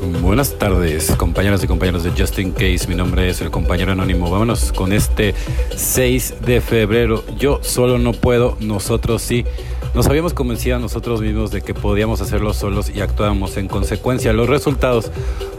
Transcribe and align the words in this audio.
Buenas 0.00 0.58
tardes, 0.58 1.14
compañeras 1.16 1.62
y 1.62 1.66
compañeros 1.66 2.02
de 2.02 2.12
Justin 2.16 2.52
Case. 2.52 2.86
Mi 2.88 2.94
nombre 2.94 3.28
es 3.28 3.42
el 3.42 3.50
compañero 3.50 3.92
anónimo. 3.92 4.30
Vámonos 4.30 4.72
con 4.72 4.94
este 4.94 5.34
6 5.76 6.36
de 6.46 6.62
febrero. 6.62 7.22
Yo 7.38 7.60
solo 7.62 7.98
no 7.98 8.12
puedo, 8.12 8.56
nosotros 8.60 9.20
sí. 9.20 9.44
Nos 9.94 10.06
habíamos 10.06 10.32
convencido 10.32 10.76
a 10.76 10.78
nosotros 10.78 11.20
mismos 11.20 11.50
de 11.50 11.60
que 11.60 11.74
podíamos 11.74 12.22
hacerlo 12.22 12.54
solos 12.54 12.90
y 12.94 13.02
actuábamos 13.02 13.58
en 13.58 13.68
consecuencia. 13.68 14.32
Los 14.32 14.48
resultados 14.48 15.10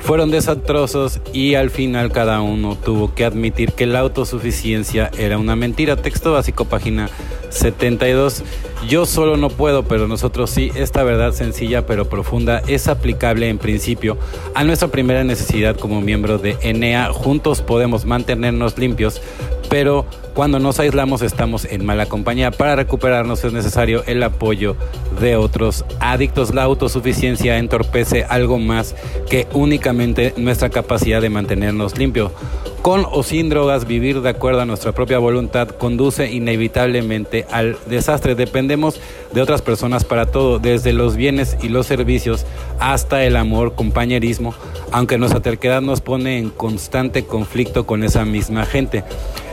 fueron 0.00 0.30
desastrosos 0.30 1.20
y 1.34 1.54
al 1.56 1.68
final 1.68 2.10
cada 2.10 2.40
uno 2.40 2.76
tuvo 2.76 3.14
que 3.14 3.26
admitir 3.26 3.72
que 3.72 3.84
la 3.84 3.98
autosuficiencia 3.98 5.10
era 5.18 5.36
una 5.36 5.54
mentira. 5.54 5.96
Texto 5.96 6.32
básico, 6.32 6.64
página 6.64 7.10
72. 7.50 8.42
Yo 8.88 9.04
solo 9.06 9.36
no 9.36 9.50
puedo, 9.50 9.82
pero 9.84 10.08
nosotros 10.08 10.50
sí. 10.50 10.70
Esta 10.74 11.02
verdad 11.02 11.32
sencilla 11.32 11.86
pero 11.86 12.08
profunda 12.08 12.62
es 12.66 12.88
aplicable 12.88 13.48
en 13.48 13.58
principio 13.58 14.16
a 14.54 14.64
nuestra 14.64 14.88
primera 14.88 15.24
necesidad 15.24 15.76
como 15.76 16.00
miembro 16.00 16.38
de 16.38 16.56
Enea. 16.62 17.12
Juntos 17.12 17.60
podemos 17.62 18.04
mantenernos 18.04 18.78
limpios, 18.78 19.20
pero 19.68 20.06
cuando 20.34 20.58
nos 20.58 20.78
aislamos 20.80 21.22
estamos 21.22 21.64
en 21.64 21.84
mala 21.84 22.06
compañía. 22.06 22.50
Para 22.50 22.76
recuperarnos 22.76 23.44
es 23.44 23.52
necesario 23.52 24.02
el 24.06 24.22
apoyo 24.22 24.76
de 25.20 25.36
otros 25.36 25.84
adictos. 26.00 26.54
La 26.54 26.62
autosuficiencia 26.62 27.58
entorpece 27.58 28.24
algo 28.24 28.58
más 28.58 28.94
que 29.28 29.46
únicamente 29.52 30.34
nuestra 30.36 30.70
capacidad 30.70 31.20
de 31.20 31.30
mantenernos 31.30 31.98
limpios. 31.98 32.32
Con 32.82 33.06
o 33.10 33.22
sin 33.22 33.50
drogas, 33.50 33.86
vivir 33.86 34.22
de 34.22 34.30
acuerdo 34.30 34.62
a 34.62 34.64
nuestra 34.64 34.92
propia 34.92 35.18
voluntad 35.18 35.68
conduce 35.68 36.32
inevitablemente 36.32 37.44
al 37.50 37.76
desastre. 37.86 38.34
Dependemos 38.34 38.98
de 39.34 39.42
otras 39.42 39.60
personas 39.60 40.04
para 40.04 40.26
todo, 40.26 40.58
desde 40.58 40.94
los 40.94 41.14
bienes 41.14 41.58
y 41.62 41.68
los 41.68 41.86
servicios 41.86 42.46
hasta 42.78 43.22
el 43.24 43.36
amor, 43.36 43.74
compañerismo, 43.74 44.54
aunque 44.92 45.18
nuestra 45.18 45.40
terquedad 45.40 45.82
nos 45.82 46.00
pone 46.00 46.38
en 46.38 46.48
constante 46.48 47.26
conflicto 47.26 47.84
con 47.84 48.02
esa 48.02 48.24
misma 48.24 48.64
gente. 48.64 49.04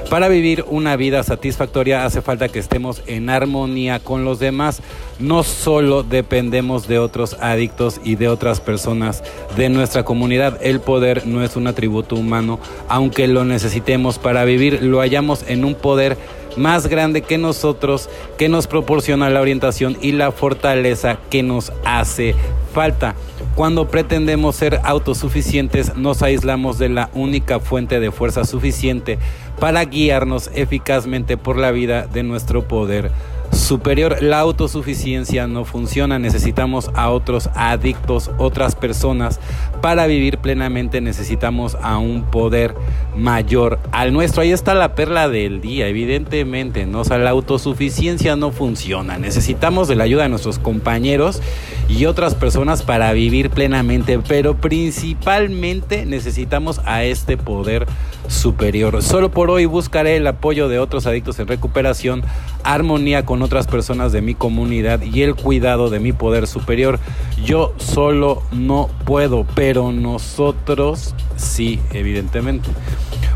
Para 0.09 0.29
vivir 0.29 0.63
una 0.69 0.95
vida 0.95 1.23
satisfactoria 1.23 2.05
hace 2.05 2.21
falta 2.21 2.49
que 2.49 2.59
estemos 2.59 3.01
en 3.07 3.29
armonía 3.29 3.99
con 3.99 4.25
los 4.25 4.39
demás. 4.39 4.81
No 5.19 5.43
solo 5.43 6.03
dependemos 6.03 6.87
de 6.87 6.99
otros 6.99 7.35
adictos 7.39 7.99
y 8.03 8.15
de 8.15 8.29
otras 8.29 8.59
personas 8.59 9.23
de 9.55 9.69
nuestra 9.69 10.03
comunidad. 10.03 10.59
El 10.61 10.79
poder 10.79 11.25
no 11.25 11.43
es 11.43 11.55
un 11.55 11.67
atributo 11.67 12.15
humano, 12.15 12.59
aunque 12.87 13.27
lo 13.27 13.45
necesitemos 13.45 14.19
para 14.19 14.45
vivir, 14.45 14.83
lo 14.83 14.99
hallamos 14.99 15.43
en 15.47 15.65
un 15.65 15.75
poder 15.75 16.17
más 16.57 16.87
grande 16.87 17.21
que 17.21 17.37
nosotros, 17.37 18.09
que 18.37 18.49
nos 18.49 18.67
proporciona 18.67 19.29
la 19.29 19.41
orientación 19.41 19.97
y 20.01 20.11
la 20.11 20.31
fortaleza 20.31 21.19
que 21.29 21.43
nos 21.43 21.71
hace 21.85 22.35
falta. 22.77 23.15
Cuando 23.55 23.87
pretendemos 23.87 24.55
ser 24.55 24.81
autosuficientes, 24.83 25.95
nos 25.95 26.21
aislamos 26.21 26.77
de 26.77 26.89
la 26.89 27.09
única 27.15 27.59
fuente 27.59 27.99
de 27.99 28.11
fuerza 28.11 28.45
suficiente 28.45 29.17
para 29.59 29.83
guiarnos 29.83 30.51
eficazmente 30.53 31.37
por 31.37 31.57
la 31.57 31.71
vida 31.71 32.05
de 32.05 32.21
nuestro 32.21 32.67
poder 32.67 33.09
superior. 33.51 34.21
La 34.21 34.39
autosuficiencia 34.39 35.47
no 35.47 35.65
funciona, 35.65 36.19
necesitamos 36.19 36.91
a 36.93 37.09
otros 37.09 37.49
adictos, 37.55 38.29
otras 38.37 38.75
personas. 38.75 39.39
Para 39.81 40.05
vivir 40.05 40.37
plenamente 40.37 41.01
necesitamos 41.01 41.75
a 41.81 41.97
un 41.97 42.23
poder 42.23 42.75
mayor 43.15 43.79
al 43.91 44.13
nuestro. 44.13 44.43
Ahí 44.43 44.51
está 44.51 44.75
la 44.75 44.93
perla 44.93 45.29
del 45.29 45.61
día, 45.61 45.87
evidentemente, 45.87 46.85
¿no? 46.85 47.01
O 47.01 47.17
la 47.17 47.29
autosuficiencia 47.31 48.35
no 48.35 48.51
funciona. 48.51 49.17
Necesitamos 49.17 49.87
de 49.87 49.95
la 49.95 50.03
ayuda 50.03 50.23
de 50.23 50.29
nuestros 50.29 50.59
compañeros 50.59 51.41
y 51.87 52.05
otras 52.05 52.35
personas 52.35 52.83
para 52.83 53.11
vivir 53.13 53.49
plenamente, 53.49 54.19
pero 54.19 54.57
principalmente 54.57 56.05
necesitamos 56.05 56.81
a 56.85 57.03
este 57.03 57.37
poder 57.37 57.87
superior. 58.27 59.01
Solo 59.01 59.31
por 59.31 59.49
hoy 59.49 59.65
buscaré 59.65 60.17
el 60.17 60.27
apoyo 60.27 60.67
de 60.67 60.79
otros 60.79 61.05
adictos 61.05 61.39
en 61.39 61.47
recuperación, 61.47 62.23
armonía 62.63 63.25
con 63.25 63.41
otras 63.41 63.67
personas 63.67 64.11
de 64.11 64.21
mi 64.21 64.35
comunidad 64.35 65.01
y 65.01 65.21
el 65.21 65.35
cuidado 65.35 65.89
de 65.89 65.99
mi 65.99 66.11
poder 66.11 66.47
superior. 66.47 66.99
Yo 67.43 67.73
solo 67.77 68.43
no 68.51 68.89
puedo, 69.05 69.45
pero 69.55 69.91
nosotros 69.91 71.15
sí, 71.37 71.79
evidentemente 71.93 72.69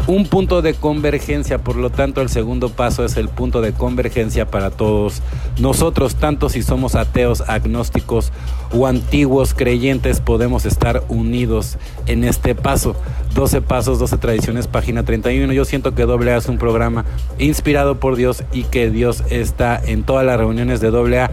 un 0.07 0.25
punto 0.25 0.61
de 0.61 0.73
convergencia. 0.73 1.59
Por 1.59 1.75
lo 1.75 1.89
tanto, 1.89 2.21
el 2.21 2.29
segundo 2.29 2.69
paso 2.69 3.05
es 3.05 3.17
el 3.17 3.29
punto 3.29 3.61
de 3.61 3.73
convergencia 3.73 4.45
para 4.49 4.71
todos 4.71 5.21
nosotros, 5.59 6.15
tanto 6.15 6.49
si 6.49 6.63
somos 6.63 6.95
ateos, 6.95 7.41
agnósticos 7.47 8.31
o 8.73 8.87
antiguos 8.87 9.53
creyentes, 9.53 10.19
podemos 10.19 10.65
estar 10.65 11.03
unidos 11.09 11.77
en 12.07 12.23
este 12.23 12.55
paso. 12.55 12.95
12 13.35 13.61
pasos, 13.61 13.99
12 13.99 14.17
tradiciones, 14.17 14.67
página 14.67 15.03
31. 15.03 15.53
Yo 15.53 15.65
siento 15.65 15.95
que 15.95 16.03
AA 16.03 16.37
es 16.37 16.47
un 16.47 16.57
programa 16.57 17.05
inspirado 17.39 17.99
por 17.99 18.15
Dios 18.15 18.43
y 18.51 18.63
que 18.63 18.89
Dios 18.89 19.23
está 19.29 19.81
en 19.83 20.03
todas 20.03 20.25
las 20.25 20.37
reuniones 20.37 20.81
de 20.81 20.87
AA 20.87 21.31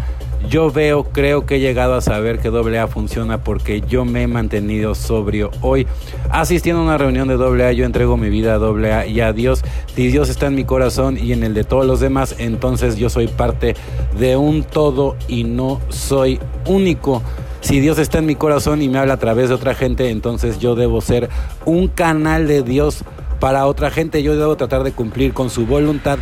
yo 0.48 0.70
veo, 0.70 1.04
creo 1.04 1.46
que 1.46 1.56
he 1.56 1.60
llegado 1.60 1.94
a 1.94 2.00
saber 2.00 2.38
que 2.38 2.48
AA 2.48 2.86
funciona 2.86 3.42
porque 3.42 3.80
yo 3.80 4.04
me 4.04 4.22
he 4.22 4.26
mantenido 4.26 4.94
sobrio. 4.94 5.50
Hoy, 5.60 5.86
asistiendo 6.30 6.82
a 6.82 6.84
una 6.84 6.98
reunión 6.98 7.28
de 7.28 7.34
AA, 7.34 7.72
yo 7.72 7.84
entrego 7.84 8.16
mi 8.16 8.30
vida 8.30 8.54
a 8.54 8.58
AA 8.58 9.06
y 9.06 9.20
a 9.20 9.32
Dios. 9.32 9.62
Si 9.94 10.08
Dios 10.08 10.28
está 10.28 10.46
en 10.46 10.54
mi 10.54 10.64
corazón 10.64 11.18
y 11.18 11.32
en 11.32 11.42
el 11.42 11.54
de 11.54 11.64
todos 11.64 11.86
los 11.86 12.00
demás, 12.00 12.36
entonces 12.38 12.96
yo 12.96 13.10
soy 13.10 13.28
parte 13.28 13.74
de 14.18 14.36
un 14.36 14.62
todo 14.62 15.16
y 15.26 15.44
no 15.44 15.80
soy 15.88 16.38
único. 16.66 17.22
Si 17.60 17.80
Dios 17.80 17.98
está 17.98 18.18
en 18.18 18.26
mi 18.26 18.36
corazón 18.36 18.82
y 18.82 18.88
me 18.88 18.98
habla 18.98 19.14
a 19.14 19.18
través 19.18 19.48
de 19.48 19.56
otra 19.56 19.74
gente, 19.74 20.10
entonces 20.10 20.58
yo 20.58 20.74
debo 20.74 21.00
ser 21.00 21.28
un 21.64 21.88
canal 21.88 22.46
de 22.46 22.62
Dios 22.62 23.04
para 23.40 23.66
otra 23.66 23.90
gente. 23.90 24.22
Yo 24.22 24.36
debo 24.36 24.56
tratar 24.56 24.84
de 24.84 24.92
cumplir 24.92 25.34
con 25.34 25.50
su 25.50 25.66
voluntad 25.66 26.18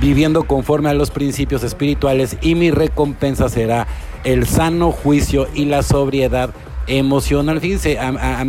viviendo 0.00 0.44
conforme 0.44 0.88
a 0.88 0.94
los 0.94 1.10
principios 1.10 1.62
espirituales 1.62 2.36
y 2.40 2.54
mi 2.54 2.70
recompensa 2.70 3.48
será 3.48 3.86
el 4.24 4.46
sano 4.46 4.92
juicio 4.92 5.46
y 5.54 5.66
la 5.66 5.82
sobriedad 5.82 6.50
emocional. 6.86 7.60
Fíjense, 7.60 7.98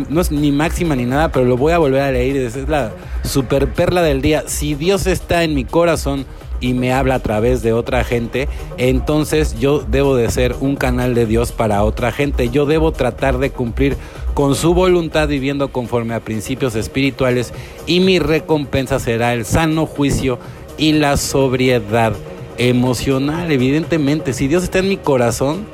no 0.08 0.20
es 0.20 0.30
ni 0.32 0.50
máxima 0.52 0.96
ni 0.96 1.04
nada, 1.04 1.30
pero 1.30 1.44
lo 1.44 1.56
voy 1.56 1.72
a 1.72 1.78
volver 1.78 2.02
a 2.02 2.10
leer. 2.10 2.36
Es 2.36 2.56
la 2.68 2.92
super 3.22 3.72
perla 3.72 4.02
del 4.02 4.22
día. 4.22 4.44
Si 4.46 4.74
Dios 4.74 5.06
está 5.06 5.44
en 5.44 5.54
mi 5.54 5.64
corazón 5.64 6.26
y 6.60 6.74
me 6.74 6.92
habla 6.92 7.16
a 7.16 7.18
través 7.20 7.62
de 7.62 7.72
otra 7.72 8.04
gente, 8.04 8.48
entonces 8.78 9.58
yo 9.58 9.80
debo 9.80 10.16
de 10.16 10.30
ser 10.30 10.54
un 10.60 10.76
canal 10.76 11.14
de 11.14 11.26
Dios 11.26 11.52
para 11.52 11.84
otra 11.84 12.12
gente. 12.12 12.50
Yo 12.50 12.66
debo 12.66 12.92
tratar 12.92 13.38
de 13.38 13.50
cumplir 13.50 13.96
con 14.34 14.54
su 14.54 14.72
voluntad 14.72 15.28
viviendo 15.28 15.68
conforme 15.72 16.14
a 16.14 16.20
principios 16.20 16.74
espirituales 16.74 17.52
y 17.86 18.00
mi 18.00 18.18
recompensa 18.18 18.98
será 18.98 19.34
el 19.34 19.44
sano 19.44 19.86
juicio 19.86 20.38
y 20.78 20.92
la 20.92 21.16
sobriedad 21.16 22.14
emocional. 22.58 23.50
Evidentemente, 23.50 24.32
si 24.32 24.48
Dios 24.48 24.62
está 24.64 24.78
en 24.78 24.88
mi 24.88 24.96
corazón, 24.96 25.66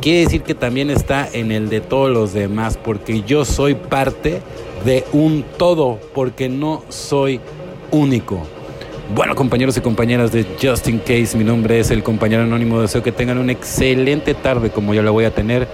quiere 0.00 0.20
decir 0.20 0.42
que 0.42 0.54
también 0.54 0.90
está 0.90 1.28
en 1.32 1.52
el 1.52 1.68
de 1.68 1.80
todos 1.80 2.10
los 2.10 2.32
demás, 2.32 2.78
porque 2.82 3.22
yo 3.22 3.44
soy 3.44 3.74
parte 3.74 4.42
de 4.84 5.04
un 5.12 5.44
todo, 5.56 5.98
porque 6.14 6.48
no 6.48 6.82
soy 6.88 7.40
único. 7.90 8.46
Bueno, 9.14 9.34
compañeros 9.34 9.76
y 9.76 9.80
compañeras 9.80 10.32
de 10.32 10.44
Just 10.60 10.88
Case, 11.06 11.36
mi 11.36 11.44
nombre 11.44 11.78
es 11.78 11.90
el 11.90 12.02
compañero 12.02 12.42
anónimo. 12.42 12.80
Deseo 12.80 13.02
que 13.02 13.12
tengan 13.12 13.38
una 13.38 13.52
excelente 13.52 14.34
tarde 14.34 14.70
como 14.70 14.94
yo 14.94 15.02
la 15.02 15.10
voy 15.10 15.24
a 15.24 15.30
tener. 15.30 15.68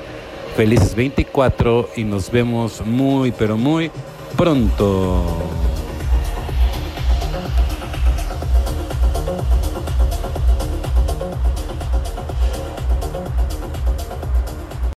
Felices 0.56 0.94
24 0.94 1.90
y 1.96 2.04
nos 2.04 2.30
vemos 2.30 2.84
muy, 2.84 3.30
pero 3.30 3.56
muy 3.56 3.90
pronto. 4.36 5.24